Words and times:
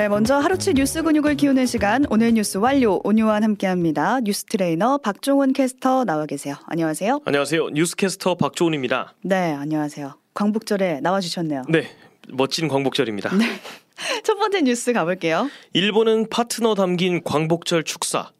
네, 0.00 0.08
먼저 0.08 0.38
하루치 0.38 0.72
뉴스 0.72 1.02
근육을 1.02 1.34
키우는 1.34 1.66
시간 1.66 2.06
오늘 2.08 2.32
뉴스 2.32 2.56
완료 2.56 3.02
오뉴완 3.04 3.44
함께합니다. 3.44 4.20
뉴스 4.22 4.46
트레이너 4.46 4.96
박조은 4.96 5.52
캐스터 5.52 6.06
나와 6.06 6.24
계세요. 6.24 6.54
안녕하세요. 6.64 7.20
안녕하세요. 7.26 7.68
뉴스 7.74 7.96
캐스터 7.96 8.36
박조은입니다. 8.36 9.12
네, 9.20 9.52
안녕하세요. 9.52 10.14
광복절에 10.32 11.00
나와주셨네요. 11.02 11.64
네, 11.68 11.90
멋진 12.30 12.68
광복절입니다. 12.68 13.28
첫 14.24 14.38
번째 14.38 14.62
뉴스 14.62 14.94
가볼게요. 14.94 15.50
일본은 15.74 16.30
파트너 16.30 16.74
담긴 16.74 17.22
광복절 17.22 17.84
축사. 17.84 18.30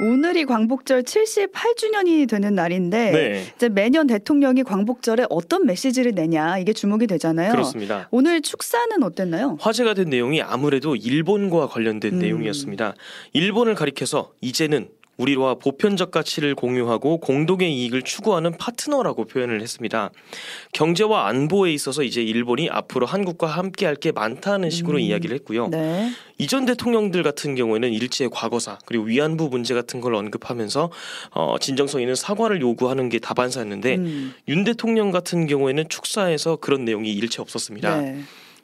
오늘이 0.00 0.46
광복절 0.46 1.02
78주년이 1.02 2.28
되는 2.28 2.54
날인데 2.54 3.10
네, 3.12 3.44
이제 3.54 3.68
매년 3.68 4.06
대통령이 4.06 4.62
광복절에 4.64 5.26
어떤 5.30 5.66
메시지를 5.66 6.12
내냐 6.12 6.58
이게 6.58 6.72
주목이 6.72 7.06
되잖아요. 7.06 7.52
그렇습니다. 7.52 8.08
오늘 8.10 8.40
축사는 8.42 9.02
어땠나요? 9.02 9.56
화제가 9.60 9.94
된 9.94 10.08
내용이 10.10 10.42
아무래도 10.42 10.96
일본과 10.96 11.68
관련된 11.68 12.14
음. 12.14 12.18
내용이었습니다. 12.18 12.94
일본을 13.32 13.74
가리켜서 13.74 14.32
이제는 14.40 14.88
우리와 15.16 15.54
보편적 15.54 16.10
가치를 16.10 16.54
공유하고 16.54 17.18
공동의 17.18 17.72
이익을 17.72 18.02
추구하는 18.02 18.56
파트너라고 18.56 19.26
표현을 19.26 19.60
했습니다. 19.60 20.10
경제와 20.72 21.28
안보에 21.28 21.72
있어서 21.72 22.02
이제 22.02 22.22
일본이 22.22 22.68
앞으로 22.70 23.06
한국과 23.06 23.46
함께할 23.46 23.96
게 23.96 24.10
많다는 24.12 24.70
식으로 24.70 24.98
음. 24.98 25.00
이야기를 25.00 25.34
했고요. 25.36 25.68
네. 25.68 26.10
이전 26.38 26.64
대통령들 26.64 27.22
같은 27.22 27.54
경우에는 27.54 27.92
일제 27.92 28.28
과거사 28.28 28.78
그리고 28.86 29.04
위안부 29.04 29.48
문제 29.48 29.74
같은 29.74 30.00
걸 30.00 30.14
언급하면서 30.14 30.90
어, 31.32 31.56
진정성 31.60 32.00
있는 32.00 32.14
사과를 32.14 32.60
요구하는 32.60 33.08
게 33.08 33.18
다반사였는데 33.18 33.96
음, 33.96 34.34
윤 34.48 34.64
대통령 34.64 35.10
같은 35.10 35.46
경우에는 35.46 35.88
축사에서 35.88 36.56
그런 36.56 36.84
내용이 36.84 37.12
일체 37.12 37.42
없었습니다. 37.42 38.00
네. 38.00 38.22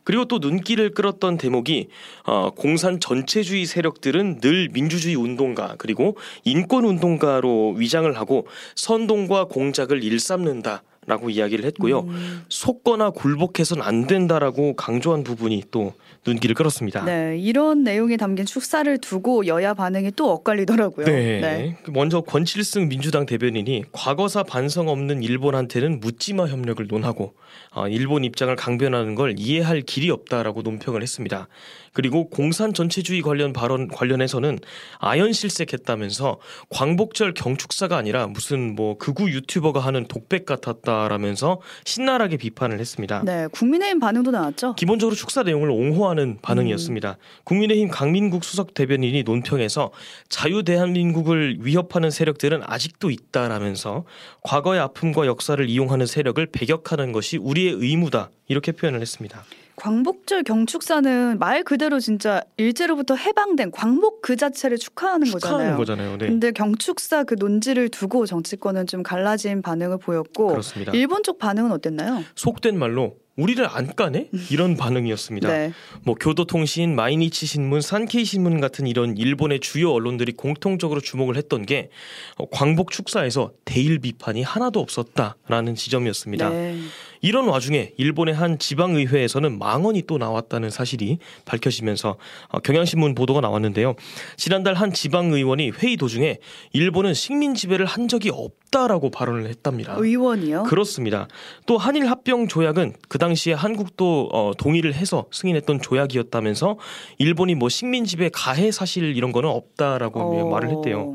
그리고 0.09 0.25
또 0.25 0.39
눈길을 0.39 0.95
끌었던 0.95 1.37
대목이 1.37 1.89
어, 2.25 2.49
공산 2.57 2.99
전체주의 2.99 3.67
세력들은 3.67 4.41
늘 4.41 4.71
민주주의 4.73 5.15
운동가 5.15 5.75
그리고 5.77 6.17
인권 6.45 6.87
운동가로 6.87 7.75
위장을 7.77 8.11
하고 8.17 8.47
선동과 8.75 9.49
공작을 9.49 10.03
일삼는다 10.03 10.83
라고 11.09 11.31
이야기를 11.31 11.65
했고요. 11.65 12.01
음, 12.01 12.45
속거나 12.49 13.11
굴복해서는 13.11 13.83
안 13.83 14.07
된다라고 14.07 14.77
강조한 14.77 15.25
부분이 15.25 15.65
또 15.71 15.95
눈길을 16.27 16.55
끌었습니다. 16.55 17.05
네, 17.05 17.39
이런 17.39 17.83
내용이 17.83 18.19
담긴 18.19 18.45
축사를 18.45 18.99
두고 18.99 19.47
여야 19.47 19.73
반응이 19.73 20.13
또 20.17 20.31
엇갈리더라고요. 20.31 21.07
네. 21.07 21.77
그 21.83 21.91
먼저 21.91 22.21
권칠승 22.21 22.89
민주당 22.89 23.25
대변인이 23.25 23.85
과거사 23.93 24.43
반성 24.43 24.89
없는 24.89 25.23
일본한테는 25.23 26.01
묻지마 26.01 26.47
협력을 26.47 26.87
논하고 26.87 27.35
어, 27.73 27.89
일본 27.89 28.25
입장을 28.25 28.55
강변하는 28.55 29.15
걸 29.15 29.35
이해할 29.39 29.81
길이 29.81 30.11
없다라고 30.11 30.63
논평을 30.63 31.03
했습니다. 31.03 31.49
그리고 31.93 32.29
공산 32.29 32.73
전체주의 32.75 33.23
관련 33.23 33.53
발언 33.53 33.89
관련해서는 33.89 34.59
아연 34.99 35.33
실색했다면서 35.33 36.39
광복절 36.71 37.35
경축사가 37.35 37.97
아니라 37.97 38.27
무슨 38.27 38.75
뭐 38.75 38.97
극우 38.99 39.31
유튜버가 39.31 39.81
하는 39.81 40.07
독백 40.07 40.47
같았다라면서 40.47 41.61
신랄하게 41.85 42.37
비판을 42.37 42.79
했습니다. 42.79 43.23
네, 43.25 43.47
국민의힘 43.53 44.01
반응도 44.01 44.31
나왔죠. 44.31 44.75
기본적으로 44.75 45.15
축사 45.15 45.43
내용을 45.43 45.71
옹호하는 45.71 46.39
반응이었습니다. 46.43 47.19
국민의힘 47.45 47.89
강민국 47.89 48.45
수석 48.45 48.75
대변인이 48.75 49.23
논평에서 49.23 49.91
자유 50.29 50.63
대한민국을 50.63 51.59
위협하는 51.61 52.11
세력들은 52.11 52.63
아직도 52.65 53.11
있다라면서 53.11 54.05
과거의 54.43 54.81
아픔과 54.81 55.27
역사를 55.27 55.69
이용하는 55.69 56.07
세력을 56.07 56.45
배격하는 56.47 57.13
것이 57.13 57.37
우리의 57.37 57.73
의무다 57.75 58.31
이렇게 58.49 58.73
표현을 58.73 59.01
했습니다. 59.01 59.45
광복절 59.79 60.43
경축사는 60.43 61.39
말 61.39 61.63
그대로 61.63 62.01
진짜 62.01 62.43
일제로부터 62.57 63.15
해방된 63.15 63.71
광복 63.71 64.23
그 64.23 64.35
자체를 64.35 64.77
축하하는, 64.77 65.27
축하하는 65.27 65.77
거잖아요. 65.77 65.77
거잖아요. 65.77 66.19
네. 66.19 66.27
근데 66.27 66.51
경축사 66.51 67.23
그 67.25 67.37
논지를 67.39 67.89
두고 67.89 68.27
정치권은 68.27 68.89
좀 68.89 69.05
갈라진 69.05 69.63
반응을 69.63 69.99
보였고 69.99 70.49
그렇습니다. 70.49 70.93
일본 70.93 71.23
쪽 71.23 71.39
반응은 71.39 71.71
어땠나요? 71.71 72.25
속된 72.35 72.77
말로 72.77 73.17
우리를 73.37 73.65
안 73.71 73.95
까네? 73.95 74.31
이런 74.51 74.77
반응이었습니다. 74.77 75.49
네. 75.49 75.73
뭐 76.03 76.17
교도통신, 76.17 76.97
마이니치 76.97 77.47
신문, 77.47 77.81
산케이 77.81 78.25
신문 78.25 78.61
같은 78.61 78.89
이런 78.89 79.17
일본의 79.17 79.61
주요 79.61 79.93
언론들이 79.93 80.33
공통적으로 80.33 81.01
주목을 81.01 81.37
했던 81.37 81.65
게 81.65 81.89
어, 82.37 82.47
광복 82.51 82.91
축사에서 82.91 83.53
대일 83.65 84.01
비판이 84.01 84.43
하나도 84.43 84.81
없었다라는 84.81 85.77
지점이었습니다. 85.77 86.51
네. 86.51 86.79
이런 87.21 87.49
와중에 87.49 87.93
일본의 87.97 88.35
한 88.35 88.59
지방의회에서는 88.59 89.59
망언이 89.59 90.03
또 90.07 90.19
나왔다는 90.19 90.71
사실이 90.71 91.19
밝혀지면서 91.45 92.17
어, 92.49 92.59
경향신문 92.61 93.15
보도가 93.15 93.41
나왔는데요. 93.41 93.95
지난달 94.37 94.75
한 94.75 94.93
지방의원이 94.93 95.71
회의 95.71 95.97
도중에 95.97 96.39
일본은 96.73 97.15
식민 97.15 97.55
지배를 97.55 97.87
한 97.87 98.09
적이 98.09 98.31
없다라고 98.31 99.11
발언을 99.11 99.49
했답니다. 99.49 99.95
의원이요. 99.99 100.65
그렇습니다. 100.65 101.29
또 101.67 101.79
한일 101.79 102.11
합병 102.11 102.49
조약은 102.49 102.95
그 103.09 103.19
당시에 103.19 103.55
한국도 103.55 104.29
어, 104.33 104.53
동의를 104.57 104.95
해서 104.95 105.27
승인했던 105.31 105.81
조약이었다면서 105.83 106.79
일본이 107.19 107.55
뭐 107.55 107.69
식민 107.69 108.05
지배 108.05 108.31
가해 108.33 108.71
사실 108.71 109.17
이런 109.17 109.33
거는 109.33 109.49
없다라고 109.49 110.21
어. 110.21 110.51
말을 110.51 110.71
했대요. 110.71 111.15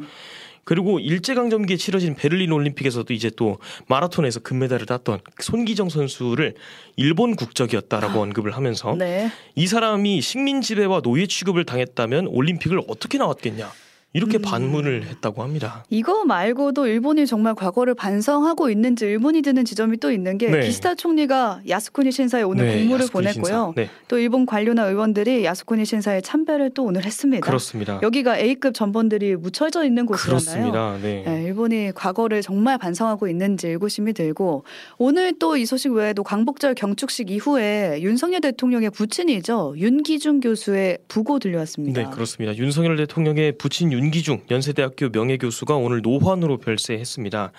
그리고 0.63 0.99
일제강점기에 0.99 1.77
치러진 1.77 2.15
베를린 2.15 2.51
올림픽에서도 2.51 3.13
이제 3.13 3.29
또 3.35 3.57
마라톤에서 3.87 4.39
금메달을 4.39 4.85
땄던 4.85 5.19
손기정 5.39 5.89
선수를 5.89 6.55
일본 6.95 7.35
국적이었다라고 7.35 8.21
언급을 8.21 8.55
하면서 8.55 8.95
네. 8.95 9.31
이 9.55 9.67
사람이 9.67 10.21
식민 10.21 10.61
지배와 10.61 11.01
노예 11.01 11.27
취급을 11.27 11.65
당했다면 11.65 12.27
올림픽을 12.27 12.81
어떻게 12.87 13.17
나왔겠냐 13.17 13.71
이렇게 14.13 14.37
음. 14.37 14.41
반문을 14.43 15.05
했다고 15.05 15.41
합니다. 15.41 15.83
이거 15.89 16.23
말고도 16.25 16.85
일본이 16.87 17.25
정말 17.25 17.55
과거를 17.55 17.95
반성하고 17.95 18.69
있는지 18.69 19.05
의문이 19.07 19.41
드는 19.41 19.65
지점이 19.65 19.97
또 19.97 20.11
있는 20.11 20.37
게 20.37 20.49
네. 20.51 20.61
기시다 20.61 20.93
총리가 20.95 21.61
야스쿠니 21.67 22.11
신사에 22.11 22.43
오늘 22.43 22.67
네, 22.67 22.79
공문을 22.79 23.07
보냈고요. 23.07 23.73
네, 23.75 23.89
또 24.07 24.19
일본 24.19 24.45
관료나 24.45 24.85
의원들이 24.87 25.45
야스쿠니 25.45 25.85
신사에 25.85 26.21
참배를 26.21 26.71
또 26.71 26.83
오늘 26.83 27.05
했습니다. 27.05 27.45
그렇습니다. 27.45 27.99
여기가 28.03 28.37
A급 28.37 28.73
전번들이 28.75 29.35
묻혀져 29.37 29.85
있는 29.85 30.05
곳이잖아요. 30.05 30.39
그렇습니다. 30.39 30.97
네. 31.01 31.23
네, 31.25 31.43
일본이 31.45 31.91
과거를 31.95 32.41
정말 32.41 32.77
반성하고 32.77 33.27
있는지 33.27 33.69
의구심이 33.69 34.13
들고 34.13 34.63
오늘 34.97 35.33
또 35.39 35.53
이 35.53 35.65
소식 35.65 35.91
외에도 35.93 36.23
광복절 36.23 36.73
경축식 36.73 37.29
이후에 37.29 37.99
윤석열 38.01 38.41
대통령의 38.41 38.89
부친이죠 38.89 39.75
윤기중 39.77 40.39
교수의 40.39 40.97
부고 41.07 41.37
들려왔습니다. 41.39 42.01
네, 42.01 42.09
그렇습니다. 42.11 42.55
윤석열 42.57 42.95
대통령의 42.97 43.53
부친 43.57 43.91
윤 43.91 44.02
기중 44.11 44.41
연세대학교 44.49 45.09
명예교수가 45.09 45.75
오늘 45.75 46.01
노환으로 46.01 46.57
별세했습니다. 46.57 47.51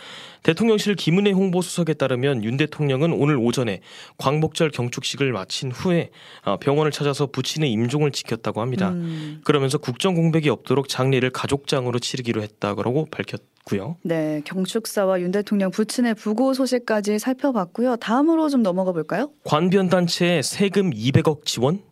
대통령실 0.42 0.94
김은혜 0.94 1.32
홍보수석에 1.32 1.94
따르면 1.94 2.44
윤 2.44 2.56
대통령은 2.56 3.12
오늘 3.12 3.36
오전에 3.36 3.80
광복절 4.18 4.70
경축식을 4.70 5.32
마친 5.32 5.72
후에 5.72 6.10
어, 6.44 6.58
병원을 6.58 6.92
찾아서 6.92 7.26
부친의 7.26 7.70
임종을 7.72 8.12
지켰다고 8.12 8.60
합니다. 8.60 8.90
음, 8.90 9.40
그러면서 9.44 9.78
국정 9.78 10.14
공백이 10.14 10.48
없도록 10.48 10.88
장례를 10.88 11.30
가족장으로 11.30 11.98
치르기로 11.98 12.42
했다고 12.42 13.06
밝혔고요. 13.10 13.96
네, 14.02 14.42
경축사와 14.44 15.20
윤 15.20 15.30
대통령 15.30 15.70
부친의 15.70 16.14
부고 16.14 16.54
소식까지 16.54 17.18
살펴봤고요. 17.18 17.96
다음으로 17.96 18.48
좀 18.48 18.62
넘어가 18.62 18.92
볼까요? 18.92 19.30
관변 19.44 19.88
단체에 19.88 20.42
세금 20.42 20.90
200억 20.90 21.44
지원? 21.44 21.82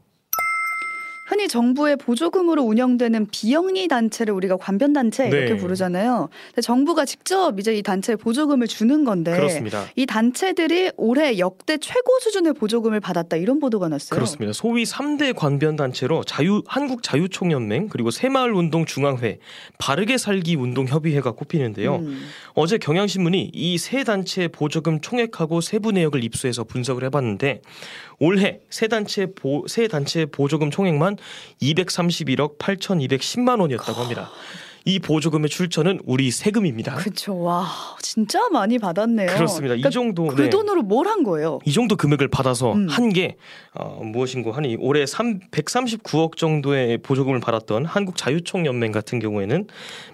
흔히 1.33 1.49
정부의 1.49 1.97
보조금으로 1.97 2.63
운영되는 2.63 3.29
비영리 3.31 3.89
단체를 3.89 4.35
우리가 4.35 4.59
관변 4.59 4.93
단체 4.93 5.27
이렇게 5.29 5.55
네. 5.55 5.57
부르잖아요. 5.57 6.29
정부가 6.61 7.07
직접 7.07 7.59
이제 7.59 7.75
이 7.75 7.83
단체에 7.83 8.17
보조금을 8.17 8.67
주는 8.67 9.03
건데 9.07 9.35
그렇습니다. 9.35 9.87
이 9.97 10.05
단체들이 10.05 10.91
올해 10.99 11.39
역대 11.39 11.79
최고 11.79 12.19
수준의 12.21 12.53
보조금을 12.53 13.01
받았다 13.01 13.39
이런 13.39 13.61
보도가 13.61 13.89
났어요. 13.89 14.15
그렇습니다. 14.15 14.53
소위 14.53 14.83
3대 14.83 15.35
관변 15.35 15.77
단체로 15.77 16.23
자유 16.25 16.61
한국 16.67 17.03
자유총연맹 17.03 17.89
그리고 17.89 18.11
새마을 18.11 18.53
운동 18.53 18.85
중앙회, 18.85 19.39
바르게 19.79 20.19
살기 20.19 20.57
운동 20.57 20.87
협의회가 20.87 21.33
꼽히는데요. 21.33 21.97
음, 21.97 22.27
어제 22.55 22.79
경향신문이 22.79 23.51
이 23.55 23.79
세 23.79 24.05
단체 24.05 24.49
보조금 24.49 25.01
총액하고 25.01 25.61
세부 25.61 25.93
내역을 25.93 26.23
입수해서 26.25 26.65
분석을 26.65 27.05
해봤는데 27.05 27.63
올해 28.19 28.61
세 28.71 28.89
단체 28.89 29.27
보, 29.27 29.67
세 29.67 29.89
단체 29.89 30.27
보조금 30.27 30.71
총액만 30.71 31.17
231억 31.61 32.59
8,210만 32.59 33.61
원이었다고 33.61 34.01
합니다. 34.01 34.31
이 34.85 34.99
보조금의 34.99 35.49
출처는 35.49 36.01
우리 36.05 36.31
세금입니다. 36.31 36.97
그렇죠. 36.97 37.39
와, 37.41 37.67
진짜 38.01 38.49
많이 38.51 38.79
받았네요. 38.79 39.29
그렇습니다. 39.29 39.75
그러니까 39.75 39.89
이 39.89 39.93
정도 39.93 40.27
그 40.27 40.43
네. 40.43 40.51
돈으로 40.51 40.83
뭘 40.83 41.07
한 41.07 41.23
거예요? 41.25 41.59
이 41.65 41.73
정도 41.73 41.97
금액을 41.97 42.29
받아서 42.29 42.73
음. 42.73 42.89
한게 42.89 43.37
어, 43.75 44.03
무엇인고 44.05 44.53
하니 44.53 44.77
올해 44.79 45.05
3, 45.07 45.41
139억 45.51 46.37
정도의 46.37 46.99
보조금을 46.99 47.41
받았던 47.41 47.85
한국 47.87 48.17
자유총 48.17 48.67
연맹 48.67 48.93
같은 48.93 49.19
경우에는 49.19 49.67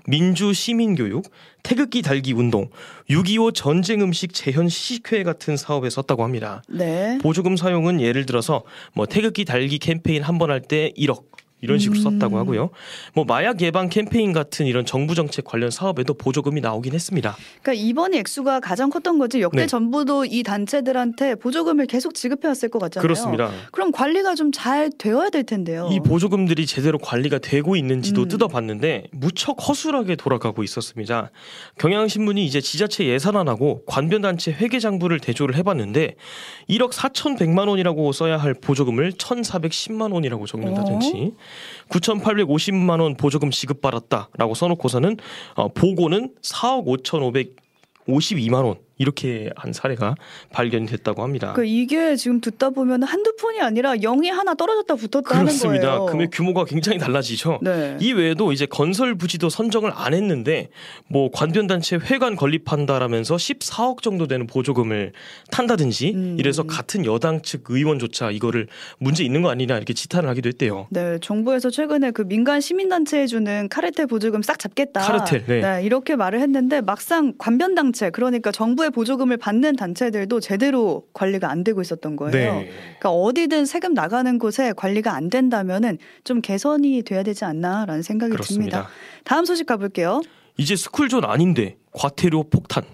민주 0.06 0.52
시민 0.54 0.94
교육, 0.94 1.24
태극기 1.62 2.02
달기 2.02 2.32
운동, 2.32 2.70
6.25 3.10 3.54
전쟁 3.54 4.00
음식 4.02 4.32
재현 4.32 4.68
시식회 4.68 5.22
같은 5.22 5.56
사업에 5.56 5.90
썼다고 5.90 6.22
합니다. 6.24 6.62
네. 6.68 7.18
보조금 7.20 7.56
사용은 7.56 8.00
예를 8.00 8.24
들어서 8.26 8.62
뭐 8.94 9.06
태극기 9.06 9.44
달기 9.44 9.78
캠페인 9.78 10.22
한 10.22 10.38
번 10.38 10.50
할 10.50 10.62
때 10.62 10.92
1억 10.96 11.24
이런 11.60 11.78
식으로 11.78 12.00
음. 12.00 12.02
썼다고 12.02 12.38
하고요. 12.38 12.70
뭐 13.14 13.24
마약 13.24 13.60
예방 13.62 13.88
캠페인 13.88 14.32
같은 14.32 14.66
이런 14.66 14.84
정부 14.84 15.14
정책 15.14 15.44
관련 15.44 15.70
사업에도 15.70 16.14
보조금이 16.14 16.60
나오긴 16.60 16.94
했습니다. 16.94 17.36
그러니까 17.62 17.72
이번 17.84 18.14
액수가 18.14 18.60
가장 18.60 18.90
컸던 18.90 19.18
거지 19.18 19.40
역대 19.40 19.62
네. 19.62 19.66
전부도 19.66 20.24
이 20.24 20.42
단체들한테 20.42 21.36
보조금을 21.36 21.86
계속 21.86 22.14
지급해 22.14 22.48
왔을 22.48 22.68
것 22.68 22.78
같잖아요. 22.78 23.02
그렇습니다. 23.02 23.50
그럼 23.72 23.92
관리가 23.92 24.34
좀 24.34 24.48
잘 24.58 24.90
되어야 24.96 25.30
될 25.30 25.44
텐데요. 25.44 25.88
이 25.92 26.00
보조금들이 26.00 26.66
제대로 26.66 26.98
관리가 26.98 27.38
되고 27.38 27.76
있는지도 27.76 28.22
음. 28.22 28.28
뜯어봤는데 28.28 29.08
무척 29.12 29.56
허술하게 29.68 30.16
돌아가고 30.16 30.62
있었습니다. 30.64 31.30
경향신문이 31.78 32.44
이제 32.44 32.60
지자체 32.60 33.04
예산안하고 33.04 33.84
관변단체 33.86 34.52
회계장부를 34.52 35.20
대조를 35.20 35.54
해봤는데 35.56 36.16
1억 36.68 36.92
4,100만 36.92 37.68
원이라고 37.68 38.10
써야 38.12 38.36
할 38.36 38.54
보조금을 38.54 39.12
1,410만 39.12 40.12
원이라고 40.12 40.46
적는다든지 40.46 41.32
9,850만 41.88 43.00
원 43.00 43.16
보조금 43.16 43.50
지급받았다라고 43.50 44.54
써놓고서는 44.54 45.16
어, 45.54 45.68
보고는 45.68 46.34
4억 46.42 46.86
5,552만 48.06 48.64
원 48.64 48.87
이렇게 48.98 49.50
한 49.56 49.72
사례가 49.72 50.16
발견됐다고 50.52 51.22
합니다. 51.22 51.52
그 51.54 51.64
이게 51.64 52.16
지금 52.16 52.40
듣다 52.40 52.70
보면 52.70 53.04
한두 53.04 53.34
푼이 53.36 53.60
아니라 53.60 53.94
0이 53.94 54.28
하나 54.30 54.54
떨어졌다 54.54 54.94
붙었다 54.96 55.20
그렇습니다. 55.22 55.86
하는 55.86 55.98
거예요. 55.98 56.06
금액 56.06 56.30
규모가 56.32 56.64
굉장히 56.64 56.98
달라지죠. 56.98 57.60
네. 57.62 57.96
이 58.00 58.12
외에도 58.12 58.52
이제 58.52 58.66
건설 58.66 59.14
부지도 59.14 59.48
선정을 59.48 59.92
안 59.94 60.14
했는데 60.14 60.68
뭐 61.06 61.30
관변단체 61.32 61.96
회관 62.10 62.36
건립한다라면서 62.36 63.36
14억 63.36 64.02
정도 64.02 64.26
되는 64.26 64.46
보조금을 64.46 65.12
탄다든지 65.50 66.12
음. 66.14 66.36
이래서 66.38 66.64
같은 66.64 67.04
여당 67.04 67.40
측 67.42 67.64
의원조차 67.68 68.30
이거를 68.32 68.66
문제 68.98 69.24
있는 69.24 69.42
거 69.42 69.50
아니냐 69.50 69.76
이렇게 69.76 69.94
지탄을 69.94 70.28
하기도 70.28 70.48
했대요. 70.48 70.88
네, 70.90 71.18
정부에서 71.20 71.70
최근에 71.70 72.10
그 72.10 72.22
민간 72.26 72.60
시민 72.60 72.88
단체에 72.88 73.26
주는 73.26 73.68
카르텔 73.68 74.06
보조금 74.06 74.42
싹 74.42 74.58
잡겠다. 74.58 75.00
카르텔, 75.00 75.44
네. 75.46 75.80
이렇게 75.84 76.16
말을 76.16 76.40
했는데 76.40 76.80
막상 76.80 77.32
관변 77.38 77.74
단체 77.74 78.10
그러니까 78.10 78.50
정부의 78.50 78.87
보조금을 78.90 79.36
받는 79.36 79.76
단체들도 79.76 80.40
제대로 80.40 81.06
관리가 81.12 81.50
안 81.50 81.64
되고 81.64 81.80
있었던 81.80 82.16
거예요. 82.16 82.32
네. 82.32 82.70
그러니까 82.98 83.10
어디든 83.10 83.66
세금 83.66 83.94
나가는 83.94 84.38
곳에 84.38 84.72
관리가 84.76 85.14
안 85.14 85.30
된다면은 85.30 85.98
좀 86.24 86.40
개선이 86.40 87.02
돼야 87.02 87.22
되지 87.22 87.44
않나라는 87.44 88.02
생각이 88.02 88.30
듭니다. 88.30 88.44
그렇습니다. 88.44 88.88
다음 89.24 89.44
소식 89.44 89.66
가볼게요. 89.66 90.22
이제 90.56 90.74
스쿨존 90.76 91.24
아닌데 91.24 91.76
과태료 91.92 92.44
폭탄. 92.50 92.84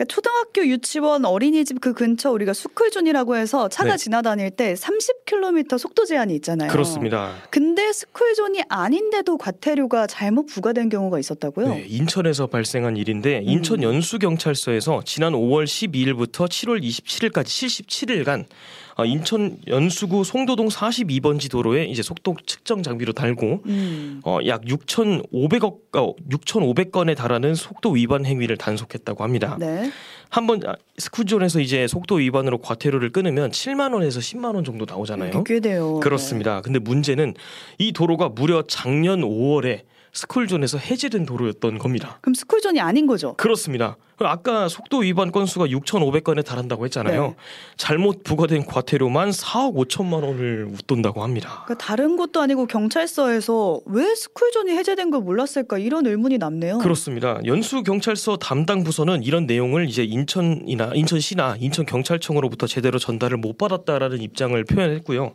그러니까 0.00 0.04
초등학교 0.06 0.66
유치원 0.66 1.26
어린이집 1.26 1.80
그 1.80 1.92
근처 1.92 2.30
우리가 2.30 2.54
스쿨존이라고 2.54 3.36
해서 3.36 3.68
차가 3.68 3.92
네. 3.92 3.96
지나다닐 3.98 4.50
때 4.50 4.72
30km 4.72 5.76
속도 5.78 6.06
제한이 6.06 6.34
있잖아요. 6.36 6.70
그렇습니다. 6.70 7.34
근데 7.50 7.92
스쿨존이 7.92 8.62
아닌데도 8.68 9.36
과태료가 9.36 10.06
잘못 10.06 10.46
부과된 10.46 10.88
경우가 10.88 11.18
있었다고요? 11.18 11.68
네, 11.68 11.84
인천에서 11.86 12.46
발생한 12.46 12.96
일인데 12.96 13.40
음. 13.40 13.44
인천 13.44 13.82
연수경찰서에서 13.82 15.02
지난 15.04 15.34
5월 15.34 15.64
12일부터 15.64 16.48
7월 16.48 16.82
27일까지 16.82 17.44
77일간 17.44 18.46
어, 18.89 18.89
인천 19.04 19.58
연수구 19.66 20.24
송도동 20.24 20.68
42번지 20.68 21.50
도로에 21.50 21.84
이제 21.84 22.02
속도 22.02 22.36
측정 22.46 22.82
장비로 22.82 23.12
달고 23.12 23.62
음. 23.66 24.20
어, 24.24 24.38
약 24.46 24.62
6,500억 24.62 25.96
어, 25.96 26.14
6,500건에 26.30 27.16
달하는 27.16 27.54
속도 27.54 27.90
위반 27.90 28.24
행위를 28.24 28.56
단속했다고 28.56 29.22
합니다. 29.24 29.56
네. 29.58 29.90
한번 30.30 30.60
아, 30.66 30.76
스쿠존에서 30.98 31.60
이제 31.60 31.86
속도 31.86 32.16
위반으로 32.16 32.58
과태료를 32.58 33.10
끊으면 33.10 33.50
7만 33.50 33.92
원에서 33.92 34.20
10만 34.20 34.54
원 34.54 34.64
정도 34.64 34.84
나오잖아요. 34.88 35.42
꽤 35.44 35.60
돼요. 35.60 35.98
그렇습니다. 36.00 36.60
근데 36.60 36.78
문제는 36.78 37.34
이 37.78 37.92
도로가 37.92 38.30
무려 38.30 38.62
작년 38.66 39.22
5월에 39.22 39.82
스쿨존에서 40.12 40.78
해제된 40.78 41.26
도로였던 41.26 41.78
겁니다. 41.78 42.08
네. 42.08 42.14
그럼 42.20 42.34
스쿨존이 42.34 42.80
아닌 42.80 43.06
거죠? 43.06 43.34
그렇습니다. 43.34 43.96
아까 44.22 44.68
속도 44.68 44.98
위반 44.98 45.32
건수가 45.32 45.66
6,500건에 45.66 46.44
달한다고 46.44 46.84
했잖아요. 46.84 47.28
네. 47.28 47.34
잘못 47.78 48.22
부과된 48.22 48.66
과태료만 48.66 49.30
4억 49.30 49.74
5천만 49.74 50.24
원을 50.24 50.68
웃돈다고 50.70 51.22
합니다. 51.22 51.62
그러니까 51.64 51.86
다른 51.86 52.16
곳도 52.16 52.42
아니고 52.42 52.66
경찰서에서 52.66 53.80
왜 53.86 54.14
스쿨존이 54.14 54.72
해제된 54.72 55.10
걸 55.10 55.22
몰랐을까 55.22 55.78
이런 55.78 56.06
의문이 56.06 56.36
남네요. 56.36 56.78
그렇습니다. 56.78 57.40
연수 57.46 57.82
경찰서 57.82 58.36
담당 58.36 58.84
부서는 58.84 59.22
이런 59.22 59.46
내용을 59.46 59.88
이제 59.88 60.04
인천이나 60.04 60.90
인천시나 60.94 61.56
인천 61.58 61.86
경찰청으로부터 61.86 62.66
제대로 62.66 62.98
전달을 62.98 63.38
못 63.38 63.56
받았다라는 63.56 64.20
입장을 64.20 64.62
표현했고요. 64.64 65.34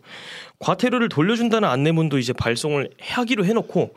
과태료를 0.60 1.10
돌려준다는 1.10 1.68
안내문도 1.68 2.19
이제 2.19 2.33
발송을 2.33 2.92
하기로 3.01 3.45
해놓고 3.45 3.95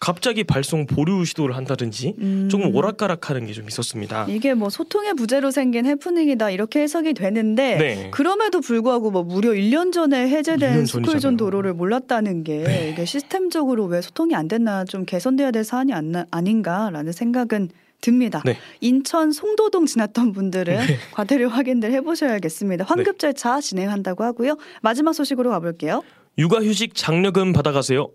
갑자기 0.00 0.44
발송 0.44 0.86
보류 0.86 1.24
시도를 1.26 1.56
한다든지 1.56 2.14
음. 2.18 2.48
조금 2.50 2.74
오락가락하는 2.74 3.46
게 3.46 3.52
좀 3.52 3.68
있었습니다. 3.68 4.24
이게 4.30 4.54
뭐 4.54 4.70
소통의 4.70 5.12
부재로 5.14 5.50
생긴 5.50 5.84
해프닝이다 5.84 6.50
이렇게 6.50 6.80
해석이 6.80 7.12
되는데 7.14 7.76
네. 7.76 8.10
그럼에도 8.10 8.60
불구하고 8.60 9.10
뭐 9.10 9.22
무려 9.22 9.50
1년 9.50 9.92
전에 9.92 10.24
1년 10.26 10.28
해제된. 10.28 10.86
스쿨존 10.86 11.36
도로를 11.36 11.74
몰랐다는 11.74 12.42
게 12.44 12.62
네. 12.64 12.90
이게 12.90 13.04
시스템적으로 13.04 13.84
왜 13.84 14.00
소통이 14.00 14.34
안 14.34 14.48
됐나 14.48 14.84
좀 14.84 15.04
개선돼야 15.04 15.50
될 15.50 15.64
사안이 15.64 15.92
안- 15.92 16.24
아닌가라는 16.30 17.12
생각은 17.12 17.68
듭니다. 18.00 18.40
네. 18.46 18.56
인천 18.80 19.30
송도동 19.32 19.84
지났던 19.84 20.32
분들은 20.32 20.78
과태료 21.12 21.50
확인들 21.50 21.92
해보셔야겠습니다. 21.92 22.84
환급 22.86 23.14
네. 23.14 23.18
절차 23.18 23.60
진행한다고 23.60 24.24
하고요. 24.24 24.56
마지막 24.80 25.12
소식으로 25.12 25.50
가볼게요. 25.50 26.02
육아휴직 26.38 26.94
장려금 26.94 27.52
받아가세요. 27.52 28.08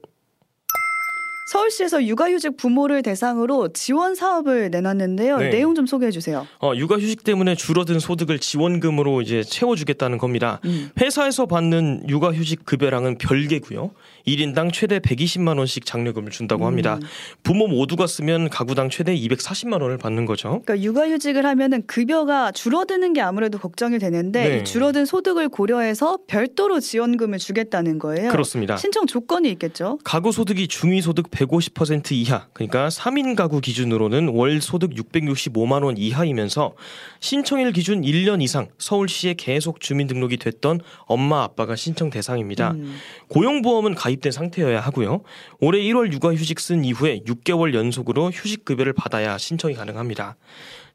서울시에서 1.46 2.04
육아휴직 2.06 2.58
부모를 2.58 3.04
대상으로 3.04 3.70
지원 3.72 4.16
사업을 4.16 4.72
내놨는데요. 4.72 5.38
네. 5.38 5.50
내용 5.50 5.76
좀 5.76 5.86
소개해 5.86 6.12
주세요. 6.12 6.48
어, 6.60 6.74
육아휴직 6.76 7.24
때문에 7.24 7.54
줄어든 7.54 8.00
소득을 8.00 8.40
지원금으로 8.40 9.22
이제 9.22 9.44
채워주겠다는 9.44 10.18
겁니다. 10.18 10.60
음. 10.66 10.90
회사에서 11.00 11.46
받는 11.46 12.06
육아휴직 12.10 12.66
급여랑은 12.66 13.20
별개고요. 13.20 13.92
1인당 14.26 14.74
최대 14.74 14.98
120만 14.98 15.60
원씩 15.60 15.86
장려금을 15.86 16.32
준다고 16.32 16.66
합니다. 16.66 16.96
음. 16.96 17.08
부모 17.44 17.68
모두가 17.68 18.08
쓰면 18.08 18.50
가구당 18.50 18.90
최대 18.90 19.16
240만 19.16 19.84
원을 19.84 20.00
받는 20.00 20.26
거죠. 20.26 20.62
그러니까 20.66 20.82
육아휴직을 20.82 21.46
하면은 21.46 21.84
급여가 21.86 22.52
줄어드는 22.54 23.14
게 23.14 23.22
아무래도 23.22 23.60
걱정이 23.60 24.00
되는데 24.00 24.50
네. 24.50 24.58
이 24.58 24.64
줄어든 24.64 25.06
소득을 25.06 25.50
고려해서 25.50 26.18
별도로 26.26 26.80
지원금을 26.80 27.38
주겠다는 27.38 28.00
거예요. 28.00 28.32
그렇습니다. 28.32 28.78
신청 28.78 29.06
조건이 29.06 29.52
있겠죠. 29.52 30.00
가구 30.04 30.32
소득이 30.32 30.68
중위 30.68 31.04
소득 31.04 31.30
150% 31.36 32.14
이하, 32.14 32.48
그러니까 32.54 32.88
3인 32.88 33.36
가구 33.36 33.62
기준으로는 33.62 34.30
월 34.30 34.62
소득 34.62 34.92
665만 34.92 35.84
원 35.84 35.98
이하이면서 35.98 36.74
신청일 37.20 37.72
기준 37.74 38.02
1년 38.02 38.42
이상 38.42 38.70
서울시에 38.78 39.36
계속 39.36 39.80
주민등록이 39.80 40.38
됐던 40.38 40.82
엄마 41.06 41.44
아빠가 41.44 41.76
신청 41.76 42.10
대상입니다. 42.10 42.72
음. 42.72 42.96
고용보험은 43.28 43.96
가입된 43.96 44.32
상태여야 44.32 44.80
하고요. 44.80 45.22
올해 45.60 45.80
1월 45.80 46.12
육아휴직 46.12 46.60
쓴 46.60 46.86
이후에 46.86 47.22
6개월 47.28 47.74
연속으로 47.74 48.32
휴직급여를 48.32 48.94
받아야 48.94 49.38
신청이 49.38 49.76
가능합니다. 49.76 50.38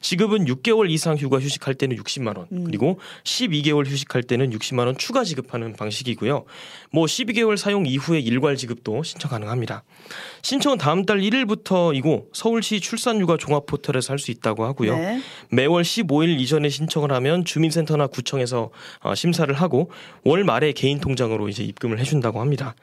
지급은 0.01 0.45
6개월 0.45 0.89
이상 0.89 1.15
휴가 1.15 1.39
휴직할 1.39 1.75
때는 1.75 1.95
60만 1.95 2.37
원, 2.37 2.47
음. 2.51 2.63
그리고 2.65 2.99
12개월 3.23 3.85
휴직할 3.85 4.23
때는 4.23 4.49
60만 4.49 4.87
원 4.87 4.97
추가 4.97 5.23
지급하는 5.23 5.73
방식이고요. 5.73 6.45
뭐 6.91 7.05
12개월 7.05 7.55
사용 7.55 7.85
이후에 7.85 8.19
일괄 8.19 8.57
지급도 8.57 9.03
신청 9.03 9.29
가능합니다. 9.29 9.83
신청은 10.41 10.77
다음 10.77 11.05
달 11.05 11.19
1일부터이고 11.19 12.25
서울시 12.33 12.79
출산육아 12.79 13.37
종합 13.37 13.65
포털에서 13.65 14.13
할 14.13 14.21
수 14.21 14.29
있다고 14.31 14.65
하고요. 14.65 14.95
네. 14.95 15.19
매월 15.49 15.81
15일 15.81 16.39
이전에 16.39 16.69
신청을 16.69 17.11
하면 17.11 17.43
주민센터나 17.43 18.05
구청에서 18.05 18.69
어, 18.99 19.15
심사를 19.15 19.51
하고 19.53 19.89
월 20.23 20.43
말에 20.43 20.73
개인 20.73 20.99
통장으로 20.99 21.49
이제 21.49 21.63
입금을 21.63 21.97
해준다고 21.99 22.39
합니다. 22.39 22.75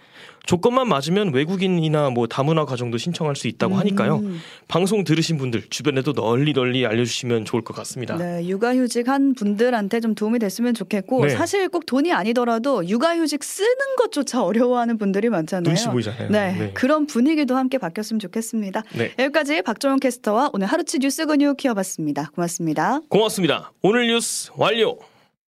조건만 0.46 0.88
맞으면 0.88 1.34
외국인이나 1.34 2.08
뭐 2.08 2.26
다문화 2.26 2.64
가정도 2.64 2.96
신청할 2.96 3.36
수 3.36 3.48
있다고 3.48 3.74
하니까요. 3.76 4.16
음. 4.16 4.40
방송 4.66 5.04
들으신 5.04 5.36
분들 5.36 5.64
주변에도 5.68 6.14
널리 6.14 6.54
널리 6.54 6.86
알려주시면 6.86 7.44
좋을 7.44 7.62
것 7.62 7.76
같습니다. 7.76 8.16
네, 8.16 8.46
육아휴직 8.48 9.08
한 9.08 9.34
분들한테 9.34 10.00
좀 10.00 10.14
도움이 10.14 10.38
됐으면 10.38 10.72
좋겠고 10.72 11.26
네. 11.26 11.30
사실 11.36 11.68
꼭 11.68 11.84
돈이 11.84 12.12
아니더라도 12.14 12.88
육아휴직 12.88 13.44
쓰는 13.44 13.96
것조차 13.98 14.42
어려워하는 14.42 14.96
분들이 14.96 15.28
많잖아요. 15.28 15.64
눈치 15.64 15.86
보이잖아요. 15.86 16.30
네, 16.30 16.70
그런 16.72 17.06
분위기 17.06 17.44
도 17.48 17.54
분위기도 17.54 17.56
함께 17.56 17.78
바뀌었으면 17.78 18.20
좋겠습니다. 18.20 18.82
네. 18.96 19.12
여기까지 19.18 19.62
박정원 19.62 19.98
캐스터와 19.98 20.50
오늘 20.52 20.66
하루치 20.66 20.98
뉴스 21.00 21.26
근육 21.26 21.56
키워봤습니다. 21.56 22.30
고맙습니다. 22.34 23.00
고맙습니다. 23.08 23.72
오늘 23.82 24.06
뉴스 24.06 24.50
완료. 24.56 24.98